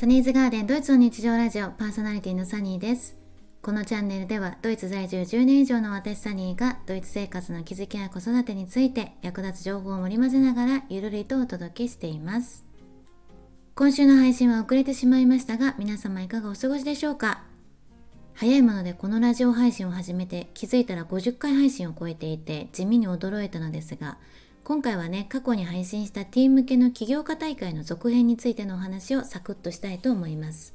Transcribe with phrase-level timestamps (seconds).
[0.00, 3.18] サニーズガーデンドイツの日常ラジオパーソナリティのサニーです。
[3.60, 12.64] このチャンネルではドイツ在住10年以上の私サニーがドイツ生活の気づきや子育てについて役立つ情報を盛り混ぜながらゆるりとお届けしています。
[13.74, 17.42] 今週の配信は遅れてしまいましたが皆様いかがお過ごしでしょうか？
[18.32, 24.16] 早いものでこのラジオ配信を始めて気づいたら50回配信を超えていて地味に驚いたのですが
[24.64, 30.74] 今回はね過去に配信したティーン向けの起業家大会の続編についてのお話をサクッとしたいと思います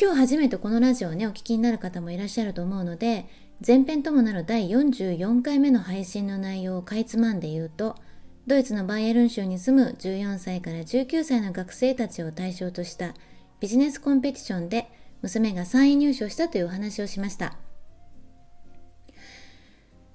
[0.00, 3.26] 今日初めてこのラジオをねお聞きになる方もいらっしゃると思うので
[3.66, 7.96] 前編ともなる第44回目の配信の内容をかいつまんで言うと
[8.46, 13.14] ドイツのバイエルン州に住む14歳から19歳の学生たちを対象とした
[13.58, 14.88] ビジネスコンペティションで
[15.22, 17.56] 娘が3位入賞したというお話をしました。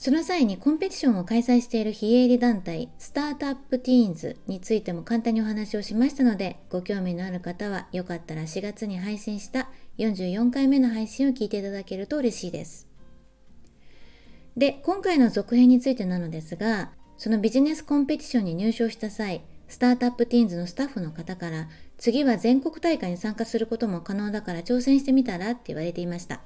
[0.00, 12.88] その際にコンペティションを開催している非営利団体スタートアップティーンズについても簡単にお話をしましたのでご興味のある方はよかったら4月に配信した44回目の配信を聞いていただけると嬉しいです。
[14.56, 26.40] で、今回の続編についてなのですがそのビジネスコンペティションに入賞した際スタートアップティーンズのスタッフの方から次は全国大会に参加することも可能だから挑戦してみたらって言われていました。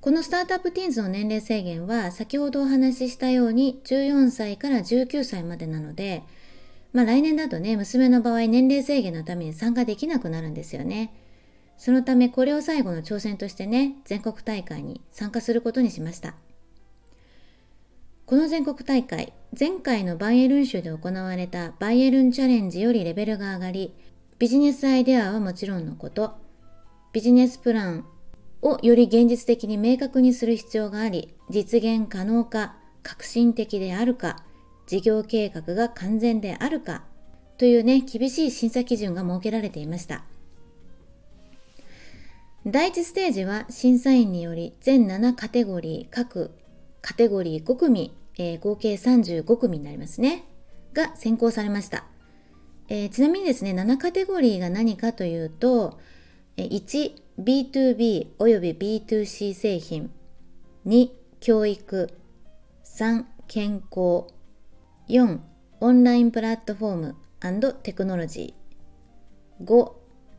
[0.00, 6.22] このスタートアップティーンズの年齢制限は先ほどお話ししたように14歳から19歳までなので、
[6.94, 11.12] まあ来年だとね、娘の場合年齢制限のために参加できなくなるんですよね。
[11.76, 16.34] そのためこれを最後の挑戦としてね、全国大会に参加することにしました。
[18.24, 23.94] この全国大会、前回のバイエルン州で行われたバイエルンチャレンジよりレベルが上がり、
[24.38, 26.32] ビジネスアイデアはもちろんのこと、
[27.12, 28.06] ビジネスプラン、
[28.62, 34.44] をより現実的に明確にする必要があり、実現可能か、革新的であるか、
[34.86, 37.04] 事業計画が完全であるか、
[37.58, 40.24] というね、厳しい審査基準が設けられていました。
[42.66, 46.50] 第1ステージは審査員により全7カテゴリー、各
[47.00, 50.44] カテゴリー5組、えー、合計35組になりますね、
[50.92, 52.04] が選考されました。
[52.88, 55.98] えー、ちなみにですね、7カテゴリーが何かというと、
[56.56, 57.12] 1、
[57.42, 60.10] B2B および B2C 製品
[60.86, 61.08] 2
[61.40, 62.10] 教育
[62.84, 64.26] 3健康
[65.08, 65.38] 4
[65.80, 69.92] オンラインプラットフォームテクノロジー5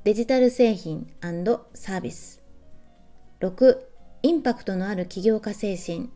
[0.03, 1.07] デジタル製品
[1.73, 2.43] サービス
[3.39, 3.79] 6
[4.21, 6.11] インパクトのある起業家精神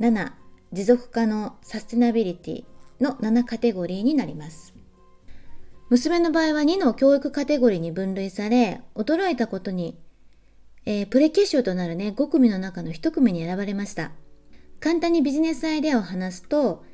[0.00, 0.32] 7
[0.72, 2.64] 持続可能サステナビリティ
[3.02, 4.73] の7カテゴリーになります。
[5.90, 9.98] 娘の場合は2の教育カテゴリーに分類され、驚いたことに、
[10.86, 14.12] えー、プレ決勝となるね、5組の中の1組に選ばれました。
[14.80, 16.84] 簡単にビジネスアイデアを話すと、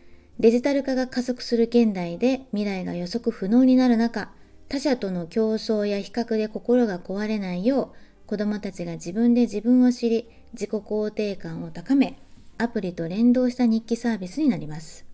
[0.41, 4.31] デジタル化が加速する現代で未来が予測不能になる中、
[4.69, 7.93] 他者との競争や比較で心が壊れないよ
[8.27, 12.19] う、子供たちが自分で自分を知り、自己肯定感を高め、
[12.59, 15.10] アプリと連動した日記サービスになります。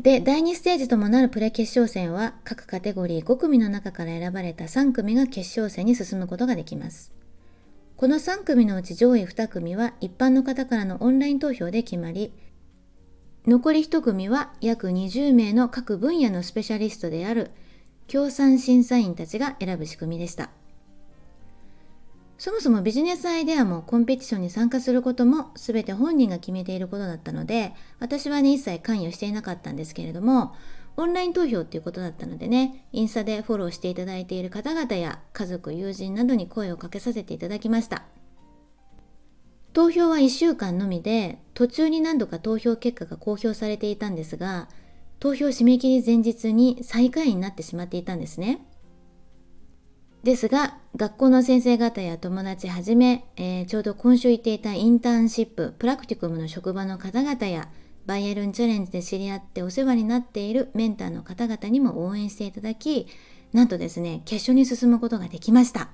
[0.00, 7.12] で、第2ステージともなるプレ決勝戦は各カテゴリー5組の中から選ばれた3組が決勝戦に進むことができます。
[7.98, 12.32] この3組のうち上位2組は一般の方からのオンライン投票で決まり、
[13.46, 17.50] 残り1組は約20名の各分野のスペシャリストである
[18.06, 20.48] 協賛審査員たちが選ぶ仕組みでした。
[22.40, 30.54] そもそもビジネスアイデアもコンペティションに参加することも全て本人が決めていることだったので、私はね、一切関与していなかったんですけれども、
[30.96, 38.04] オンライン投票っていうことだったのでね、インスタでフォローしていただいている方々や家族、友人などに声をかけさせていただきました。
[39.74, 44.70] 投票は1週間のみで、途中に何度か投票結果が公表されていたんですが、
[45.18, 48.64] 投票締め切り前日に最下位になってしまっていたんですね。
[50.22, 57.70] ですが、学校の先生方や友達はじめ、えー、ちょうど今週行っていたインターンシップ、プラクティクムの職場の方々や、
[58.06, 63.06] バイエルンチャレンジで知り合ってお世話になっているメンターの方々にも応援していただき、
[63.52, 65.88] なんとですね、決勝に進むことができました。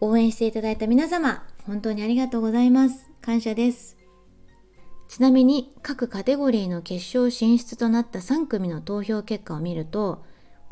[0.00, 3.08] 応援していただいた皆様、本当にありがとうございます。
[3.20, 3.96] 感謝です。
[5.06, 10.24] ちなみに各カテゴリーの決勝進出となった3組の投票結果を見ると、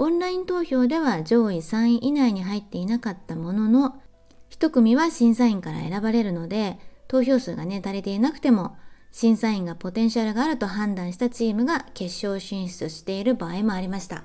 [0.03, 4.03] オンライン投票では上位3位以内に入っていなかったものの、
[4.51, 8.77] 1組は審査員から選ばれるので、投票数がね、足りていなくても、
[9.13, 14.25] 審査員がポテンシャルがあると判断したチームが決勝進出している場合もありました。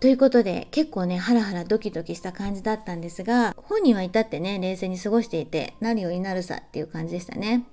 [0.00, 7.66] ということで、結構ね、ハラハラドキドキした感じだったんですが、本人は至ってね、冷静に過ごしていて、何を祈るさっていう感じでしたね。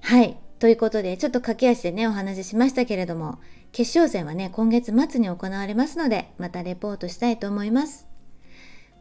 [0.00, 0.38] はい。
[0.62, 3.40] ということで、ちょっと駆け足でね、お話ししましたけれども、
[3.72, 8.06] 決勝戦はね、今月末に行われますので、またレポートしたいと思います。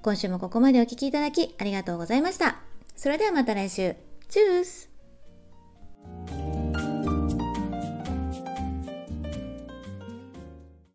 [0.01, 2.55] 今週もここまでお聴きいただきありがとうございました。
[2.95, 3.95] それではまた来週。
[4.27, 4.90] チュース